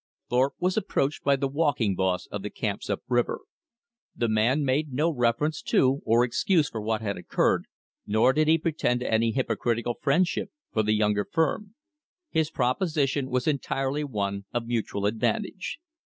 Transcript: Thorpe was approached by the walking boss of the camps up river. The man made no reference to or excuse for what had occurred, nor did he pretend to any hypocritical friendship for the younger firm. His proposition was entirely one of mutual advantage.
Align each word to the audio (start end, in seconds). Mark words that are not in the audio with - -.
Thorpe 0.31 0.55
was 0.59 0.77
approached 0.77 1.23
by 1.23 1.35
the 1.35 1.47
walking 1.47 1.93
boss 1.93 2.25
of 2.31 2.41
the 2.41 2.49
camps 2.49 2.89
up 2.89 3.01
river. 3.07 3.41
The 4.15 4.27
man 4.27 4.65
made 4.65 4.91
no 4.91 5.11
reference 5.13 5.61
to 5.61 6.01
or 6.05 6.23
excuse 6.23 6.67
for 6.67 6.81
what 6.81 7.01
had 7.03 7.17
occurred, 7.19 7.65
nor 8.07 8.33
did 8.33 8.47
he 8.47 8.57
pretend 8.57 9.01
to 9.01 9.13
any 9.13 9.29
hypocritical 9.31 9.99
friendship 10.01 10.49
for 10.73 10.81
the 10.81 10.93
younger 10.93 11.23
firm. 11.31 11.75
His 12.31 12.49
proposition 12.49 13.29
was 13.29 13.45
entirely 13.45 14.03
one 14.03 14.45
of 14.51 14.65
mutual 14.65 15.05
advantage. 15.05 15.77